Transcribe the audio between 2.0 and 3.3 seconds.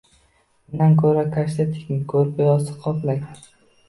koʼrpa-yostiq qoplang.